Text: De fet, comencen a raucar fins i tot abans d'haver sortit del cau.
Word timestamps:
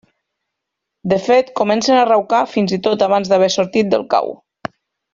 De 1.13 1.19
fet, 1.25 1.51
comencen 1.61 1.99
a 1.99 2.07
raucar 2.09 2.41
fins 2.57 2.75
i 2.79 2.83
tot 2.89 3.07
abans 3.11 3.33
d'haver 3.35 3.55
sortit 3.61 3.97
del 3.97 4.11
cau. 4.17 4.39